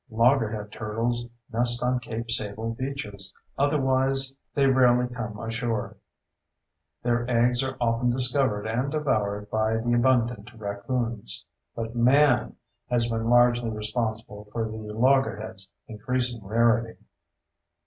Loggerhead 0.09 0.71
turtles 0.71 1.29
nest 1.53 1.83
on 1.83 1.99
Cape 1.99 2.31
Sable 2.31 2.73
beaches, 2.73 3.35
otherwise 3.55 4.35
they 4.55 4.65
rarely 4.65 5.07
come 5.07 5.37
ashore. 5.39 5.95
Their 7.03 7.29
eggs 7.29 7.61
are 7.63 7.77
often 7.79 8.09
discovered 8.09 8.65
and 8.65 8.91
devoured 8.91 9.51
by 9.51 9.77
the 9.77 9.93
abundant 9.93 10.49
raccoons. 10.55 11.45
But 11.75 11.95
man 11.95 12.55
has 12.89 13.11
been 13.11 13.29
largely 13.29 13.69
responsible 13.69 14.45
for 14.51 14.65
the 14.65 14.75
loggerhead's 14.77 15.71
increasing 15.87 16.43
rarity. 16.43 16.97